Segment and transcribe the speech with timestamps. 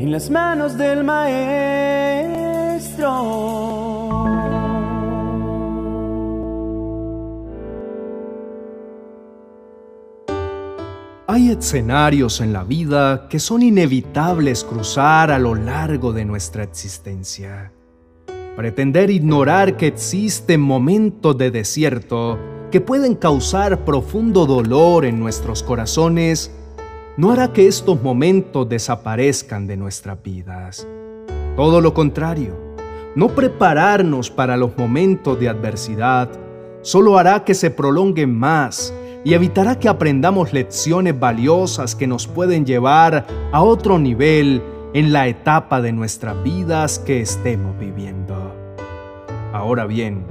[0.00, 1.50] en las manos del Maestro.
[11.26, 17.70] Hay escenarios en la vida que son inevitables cruzar a lo largo de nuestra existencia.
[18.56, 22.38] Pretender ignorar que existen momentos de desierto
[22.70, 26.50] que pueden causar profundo dolor en nuestros corazones
[27.16, 30.86] no hará que estos momentos desaparezcan de nuestras vidas.
[31.56, 32.56] Todo lo contrario,
[33.14, 36.30] no prepararnos para los momentos de adversidad
[36.82, 42.64] solo hará que se prolonguen más y evitará que aprendamos lecciones valiosas que nos pueden
[42.64, 44.62] llevar a otro nivel
[44.94, 48.54] en la etapa de nuestras vidas que estemos viviendo.
[49.52, 50.24] Ahora bien,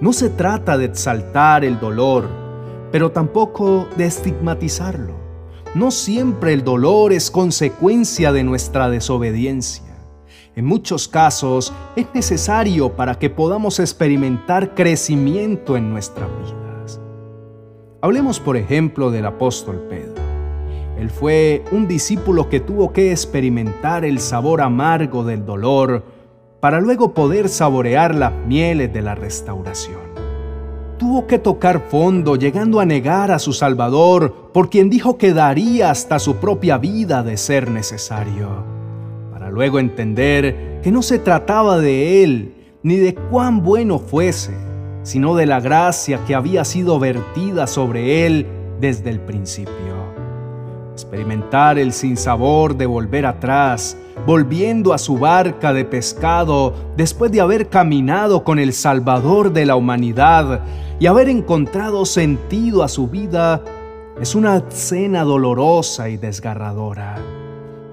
[0.00, 2.28] no se trata de exaltar el dolor,
[2.90, 5.27] pero tampoco de estigmatizarlo.
[5.74, 9.84] No siempre el dolor es consecuencia de nuestra desobediencia.
[10.56, 17.00] En muchos casos es necesario para que podamos experimentar crecimiento en nuestras vidas.
[18.00, 20.22] Hablemos por ejemplo del apóstol Pedro.
[20.98, 26.02] Él fue un discípulo que tuvo que experimentar el sabor amargo del dolor
[26.60, 30.07] para luego poder saborear las mieles de la restauración.
[30.98, 35.92] Tuvo que tocar fondo llegando a negar a su Salvador por quien dijo que daría
[35.92, 38.64] hasta su propia vida de ser necesario,
[39.30, 44.54] para luego entender que no se trataba de él ni de cuán bueno fuese,
[45.04, 48.48] sino de la gracia que había sido vertida sobre él
[48.80, 50.08] desde el principio.
[50.94, 57.68] Experimentar el sinsabor de volver atrás, volviendo a su barca de pescado después de haber
[57.68, 60.60] caminado con el Salvador de la humanidad
[61.00, 63.62] y haber encontrado sentido a su vida,
[64.20, 67.16] es una escena dolorosa y desgarradora.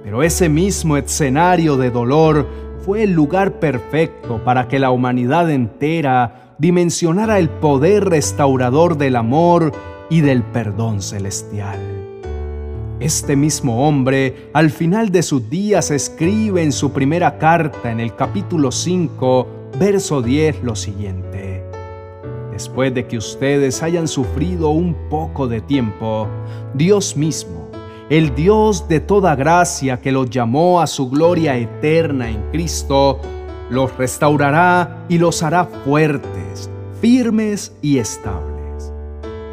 [0.04, 2.48] Pero ese mismo escenario de dolor
[2.84, 9.72] fue el lugar perfecto para que la humanidad entera dimensionara el poder restaurador del amor
[10.10, 11.80] y del perdón celestial.
[13.00, 18.16] Este mismo hombre al final de sus días escribe en su primera carta en el
[18.16, 21.55] capítulo 5, verso 10 lo siguiente.
[22.56, 26.26] Después de que ustedes hayan sufrido un poco de tiempo,
[26.74, 27.70] Dios mismo,
[28.10, 33.20] el Dios de toda gracia que los llamó a su gloria eterna en Cristo,
[33.70, 36.70] los restaurará y los hará fuertes,
[37.02, 38.94] firmes y estables.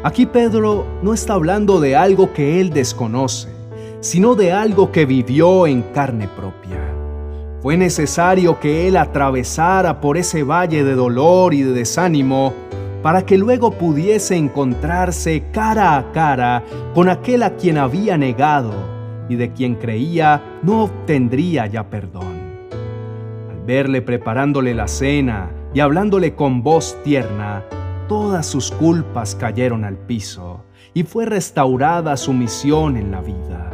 [0.05, 3.49] Aquí Pedro no está hablando de algo que él desconoce,
[3.99, 6.79] sino de algo que vivió en carne propia.
[7.61, 12.53] Fue necesario que él atravesara por ese valle de dolor y de desánimo
[13.03, 16.63] para que luego pudiese encontrarse cara a cara
[16.95, 18.71] con aquel a quien había negado
[19.27, 22.41] y de quien creía no obtendría ya perdón.
[23.51, 27.63] Al verle preparándole la cena y hablándole con voz tierna,
[28.07, 30.63] todas sus culpas cayeron al piso
[30.93, 33.69] y fue restaurada su misión en la vida.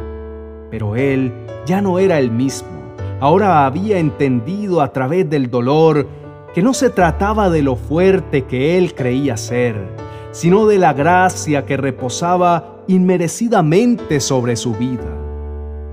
[0.72, 1.32] Pero él
[1.66, 2.68] ya no era el mismo.
[3.20, 6.08] Ahora había entendido a través del dolor
[6.54, 9.76] que no se trataba de lo fuerte que él creía ser,
[10.32, 15.16] sino de la gracia que reposaba inmerecidamente sobre su vida.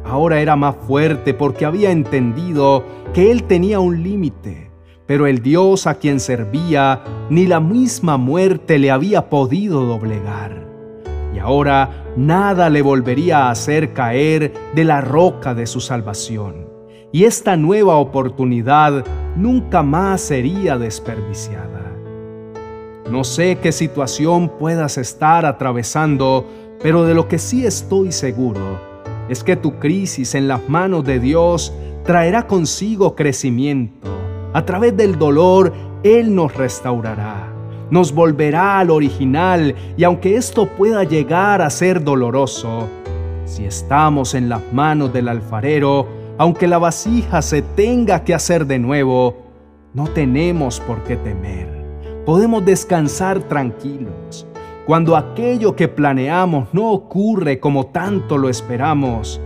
[0.06, 4.68] Ahora era más fuerte porque había entendido que él tenía un límite
[5.08, 10.68] pero el Dios a quien servía ni la misma muerte le había podido doblegar.
[11.34, 16.67] Y ahora nada le volvería a hacer caer de la roca de su salvación.
[17.18, 19.04] Y esta nueva oportunidad
[19.36, 21.92] nunca más sería desperdiciada.
[23.10, 26.46] No sé qué situación puedas estar atravesando,
[26.80, 28.80] pero de lo que sí estoy seguro
[29.30, 31.74] es que tu crisis en las manos de Dios
[32.06, 34.10] traerá consigo crecimiento
[34.54, 35.74] a través del dolor,
[36.04, 37.52] Él nos restaurará,
[37.90, 42.88] nos volverá al original y aunque esto pueda llegar a ser doloroso,
[43.46, 48.80] si estamos en las manos del alfarero, aunque la vasija se tenga que hacer de
[48.80, 49.36] nuevo,
[49.94, 51.68] no tenemos por qué temer.
[52.26, 54.46] Podemos descansar tranquilos.
[54.86, 59.42] Cuando aquello que planeamos no ocurre como tanto lo esperamos,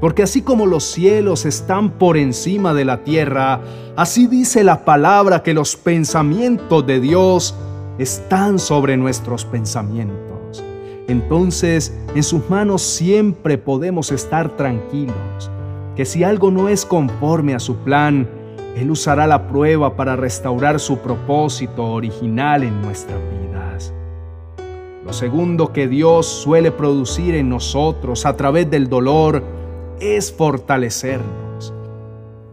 [0.00, 3.60] porque así como los cielos están por encima de la tierra,
[3.96, 7.54] así dice la palabra que los pensamientos de Dios
[7.98, 10.64] están sobre nuestros pensamientos.
[11.06, 15.50] Entonces, en sus manos siempre podemos estar tranquilos,
[15.96, 18.28] que si algo no es conforme a su plan,
[18.76, 23.92] Él usará la prueba para restaurar su propósito original en nuestras vidas.
[25.04, 29.42] Lo segundo que Dios suele producir en nosotros a través del dolor,
[30.00, 31.74] es fortalecernos.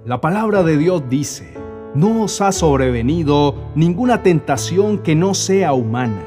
[0.05, 1.53] La palabra de Dios dice,
[1.95, 6.21] no os ha sobrevenido ninguna tentación que no sea humana,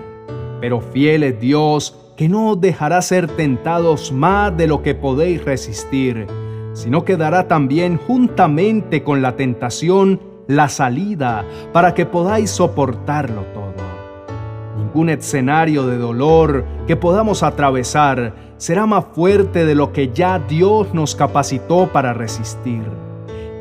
[0.60, 5.44] pero fiel es Dios que no os dejará ser tentados más de lo que podéis
[5.44, 6.26] resistir,
[6.72, 13.70] sino que dará también juntamente con la tentación la salida para que podáis soportarlo todo.
[14.76, 20.92] Ningún escenario de dolor que podamos atravesar será más fuerte de lo que ya Dios
[20.92, 22.82] nos capacitó para resistir.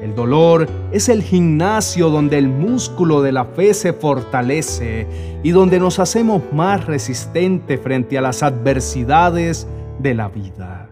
[0.02, 5.08] El dolor es el gimnasio donde el músculo de la fe se fortalece
[5.44, 9.68] y donde nos hacemos más resistentes frente a las adversidades
[10.00, 10.89] de la vida.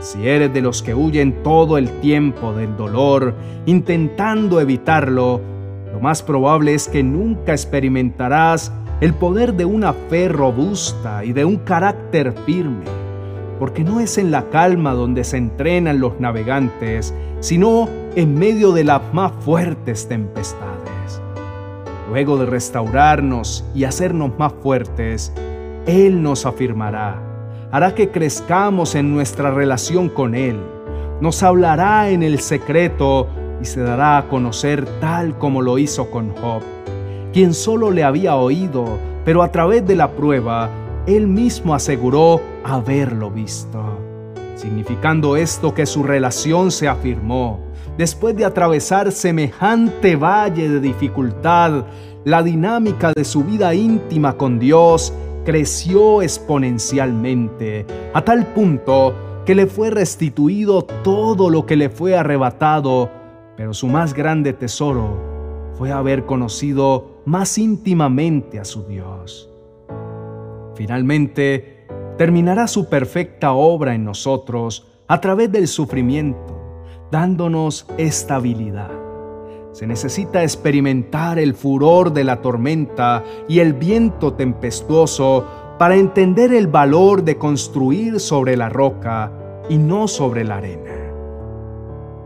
[0.00, 3.34] Si eres de los que huyen todo el tiempo del dolor,
[3.66, 5.40] intentando evitarlo,
[5.92, 11.44] lo más probable es que nunca experimentarás el poder de una fe robusta y de
[11.44, 12.84] un carácter firme,
[13.58, 18.84] porque no es en la calma donde se entrenan los navegantes, sino en medio de
[18.84, 21.20] las más fuertes tempestades.
[22.08, 25.32] Luego de restaurarnos y hacernos más fuertes,
[25.86, 27.27] Él nos afirmará,
[27.70, 30.56] hará que crezcamos en nuestra relación con Él,
[31.20, 33.28] nos hablará en el secreto
[33.60, 36.62] y se dará a conocer tal como lo hizo con Job,
[37.32, 40.70] quien solo le había oído, pero a través de la prueba,
[41.06, 43.98] Él mismo aseguró haberlo visto,
[44.54, 47.68] significando esto que su relación se afirmó
[47.98, 51.84] después de atravesar semejante valle de dificultad,
[52.24, 55.12] la dinámica de su vida íntima con Dios
[55.48, 59.14] creció exponencialmente, a tal punto
[59.46, 63.10] que le fue restituido todo lo que le fue arrebatado,
[63.56, 69.50] pero su más grande tesoro fue haber conocido más íntimamente a su Dios.
[70.74, 71.86] Finalmente,
[72.18, 76.58] terminará su perfecta obra en nosotros a través del sufrimiento
[77.10, 78.97] dándonos estabilidad.
[79.78, 85.44] Se necesita experimentar el furor de la tormenta y el viento tempestuoso
[85.78, 89.30] para entender el valor de construir sobre la roca
[89.68, 91.12] y no sobre la arena.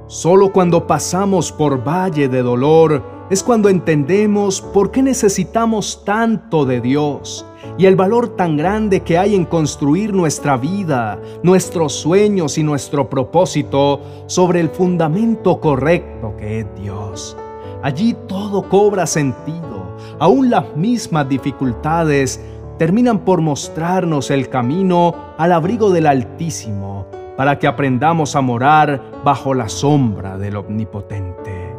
[0.07, 6.81] Solo cuando pasamos por valle de dolor es cuando entendemos por qué necesitamos tanto de
[6.81, 7.45] Dios
[7.77, 13.11] y el valor tan grande que hay en construir nuestra vida, nuestros sueños y nuestro
[13.11, 17.37] propósito sobre el fundamento correcto que es Dios.
[17.83, 22.41] Allí todo cobra sentido, aún las mismas dificultades
[22.79, 27.07] terminan por mostrarnos el camino al abrigo del Altísimo,
[27.37, 31.75] para que aprendamos a morar bajo la sombra del Omnipotente.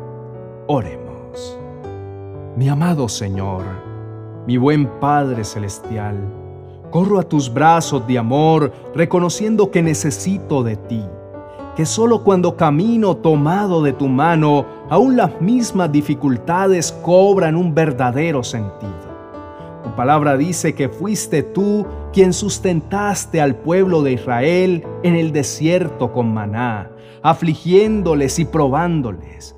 [0.68, 1.58] Oremos.
[2.58, 3.64] Mi amado Señor,
[4.46, 6.18] mi buen Padre Celestial,
[6.92, 11.04] corro a tus brazos de amor reconociendo que necesito de ti,
[11.76, 18.44] que solo cuando camino tomado de tu mano, aún las mismas dificultades cobran un verdadero
[18.44, 18.94] sentido.
[19.84, 26.14] Tu palabra dice que fuiste tú quien sustentaste al pueblo de Israel en el desierto
[26.14, 26.92] con maná,
[27.24, 29.56] afligiéndoles y probándoles,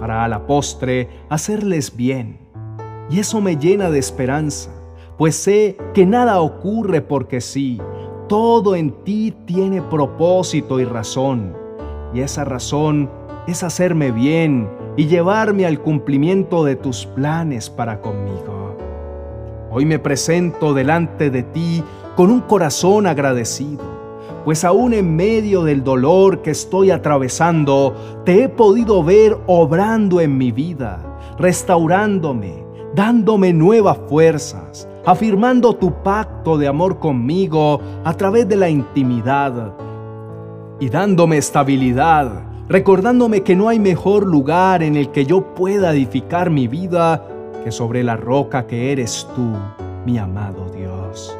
[0.00, 2.38] para a la postre hacerles bien
[3.10, 4.70] y eso me llena de esperanza,
[5.18, 7.78] pues sé que nada ocurre porque sí,
[8.26, 11.54] todo en ti tiene propósito y razón,
[12.14, 13.10] y esa razón
[13.46, 18.76] es hacerme bien y llevarme al cumplimiento de tus planes para conmigo.
[19.70, 21.84] Hoy me presento delante de ti
[22.16, 23.84] con un corazón agradecido,
[24.44, 30.36] pues aún en medio del dolor que estoy atravesando, te he podido ver obrando en
[30.36, 30.98] mi vida,
[31.38, 39.74] restaurándome, dándome nuevas fuerzas, afirmando tu pacto de amor conmigo a través de la intimidad
[40.80, 46.50] y dándome estabilidad, recordándome que no hay mejor lugar en el que yo pueda edificar
[46.50, 47.24] mi vida
[47.64, 49.54] que sobre la roca que eres tú,
[50.04, 51.36] mi amado Dios.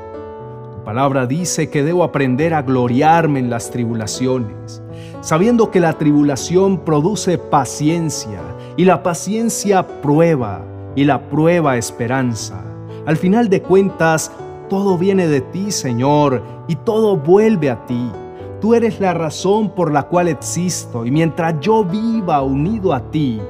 [0.72, 4.82] Tu palabra dice que debo aprender a gloriarme en las tribulaciones,
[5.20, 8.40] sabiendo que la tribulación produce paciencia
[8.76, 10.62] y la paciencia prueba
[10.96, 12.62] y la prueba esperanza.
[13.06, 14.32] Al final de cuentas,
[14.70, 18.10] todo viene de ti, Señor, y todo vuelve a ti.
[18.60, 23.40] Tú eres la razón por la cual existo, y mientras yo viva unido a ti,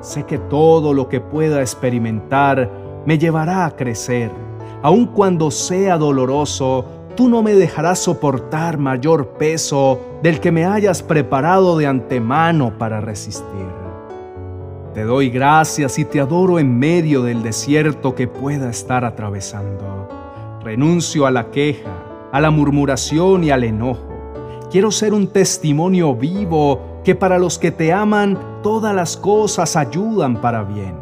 [0.00, 2.70] sé que todo lo que pueda experimentar
[3.04, 4.30] me llevará a crecer.
[4.82, 6.84] Aun cuando sea doloroso,
[7.16, 13.00] tú no me dejarás soportar mayor peso del que me hayas preparado de antemano para
[13.00, 13.66] resistir.
[14.94, 20.08] Te doy gracias y te adoro en medio del desierto que pueda estar atravesando.
[20.62, 21.90] Renuncio a la queja,
[22.30, 24.13] a la murmuración y al enojo.
[24.74, 30.40] Quiero ser un testimonio vivo que para los que te aman todas las cosas ayudan
[30.40, 30.96] para bien,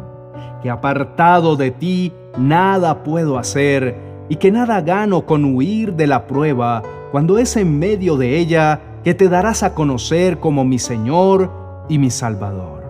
[0.61, 3.97] que apartado de ti nada puedo hacer
[4.29, 8.79] y que nada gano con huir de la prueba cuando es en medio de ella
[9.03, 11.49] que te darás a conocer como mi Señor
[11.89, 12.83] y mi Salvador.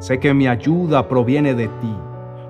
[0.00, 1.94] Sé que mi ayuda proviene de ti.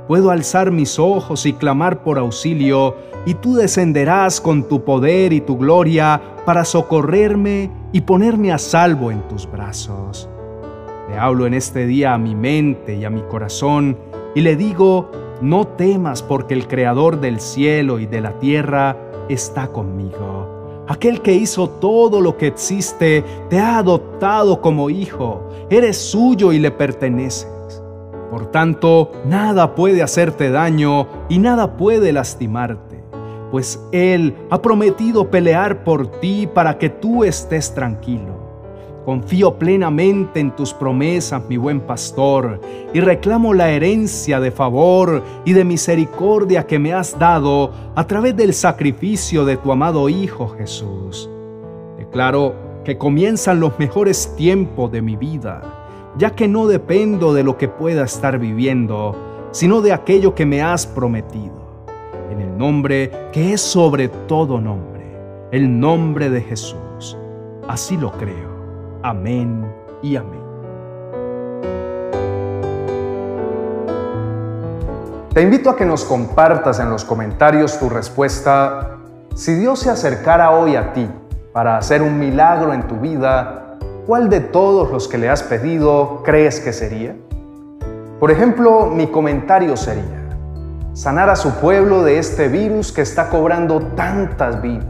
[0.09, 5.41] Puedo alzar mis ojos y clamar por auxilio, y tú descenderás con tu poder y
[5.41, 10.29] tu gloria para socorrerme y ponerme a salvo en tus brazos.
[11.09, 13.97] Le hablo en este día a mi mente y a mi corazón,
[14.35, 18.97] y le digo, no temas porque el Creador del cielo y de la tierra
[19.29, 20.85] está conmigo.
[20.89, 26.59] Aquel que hizo todo lo que existe te ha adoptado como hijo, eres suyo y
[26.59, 27.47] le perteneces.
[28.33, 33.05] Por tanto, nada puede hacerte daño y nada puede lastimarte,
[33.51, 38.41] pues Él ha prometido pelear por ti para que tú estés tranquilo.
[39.05, 42.59] Confío plenamente en tus promesas, mi buen pastor,
[42.95, 48.35] y reclamo la herencia de favor y de misericordia que me has dado a través
[48.35, 51.29] del sacrificio de tu amado Hijo Jesús.
[51.99, 55.82] Declaro que comienzan los mejores tiempos de mi vida,
[56.17, 59.17] ya que no dependo de lo que pueda estar viviendo,
[59.51, 61.85] sino de aquello que me has prometido.
[62.31, 65.05] En el nombre que es sobre todo nombre,
[65.51, 67.17] el nombre de Jesús.
[67.69, 68.51] Así lo creo.
[69.03, 69.67] Amén
[70.03, 70.43] y amén.
[75.33, 78.99] Te invito a que nos compartas en los comentarios tu respuesta.
[79.35, 81.09] Si Dios se acercara hoy a ti
[81.55, 83.62] para hacer un milagro en tu vida,
[84.07, 87.17] ¿cuál de todos los que le has pedido crees que sería?
[88.19, 90.37] Por ejemplo, mi comentario sería,
[90.93, 94.87] sanar a su pueblo de este virus que está cobrando tantas vidas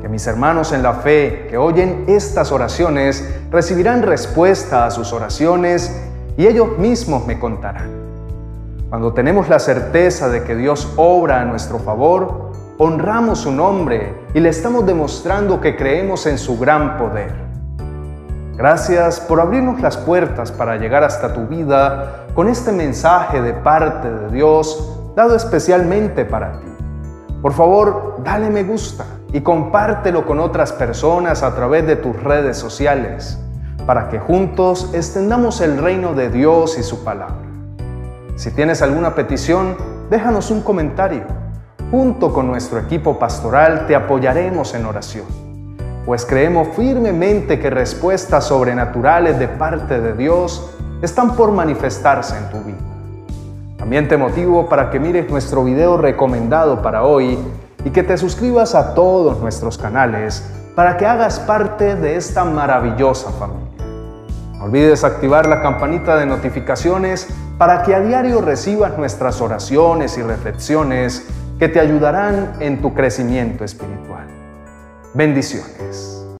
[0.00, 5.94] que mis hermanos en la fe que oyen estas oraciones recibirán respuesta a sus oraciones
[6.36, 7.90] y ellos mismos me contarán.
[8.88, 14.40] Cuando tenemos la certeza de que Dios obra a nuestro favor, honramos su nombre y
[14.40, 17.49] le estamos demostrando que creemos en su gran poder.
[18.60, 24.10] Gracias por abrirnos las puertas para llegar hasta tu vida con este mensaje de parte
[24.10, 26.66] de Dios dado especialmente para ti.
[27.40, 32.58] Por favor, dale me gusta y compártelo con otras personas a través de tus redes
[32.58, 33.38] sociales
[33.86, 37.48] para que juntos extendamos el reino de Dios y su palabra.
[38.36, 39.74] Si tienes alguna petición,
[40.10, 41.22] déjanos un comentario.
[41.90, 45.24] Junto con nuestro equipo pastoral te apoyaremos en oración,
[46.06, 50.70] pues creemos firmemente que respuestas sobrenaturales de parte de Dios
[51.02, 52.78] están por manifestarse en tu vida.
[53.76, 57.38] También te motivo para que mires nuestro video recomendado para hoy
[57.84, 63.30] y que te suscribas a todos nuestros canales para que hagas parte de esta maravillosa
[63.32, 63.68] familia.
[64.58, 70.22] No olvides activar la campanita de notificaciones para que a diario recibas nuestras oraciones y
[70.22, 71.26] reflexiones
[71.58, 74.39] que te ayudarán en tu crecimiento espiritual.
[75.14, 76.09] Bendiciones.